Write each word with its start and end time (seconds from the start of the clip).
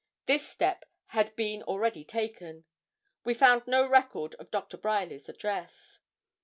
This 0.25 0.47
step 0.47 0.85
had 1.09 1.35
been 1.35 1.61
already 1.61 2.03
taken. 2.03 2.65
We 3.23 3.35
found 3.35 3.67
no 3.67 3.87
record 3.87 4.33
of 4.39 4.49
Dr. 4.49 4.77
Bryerly's 4.77 5.29
address. 5.29 5.99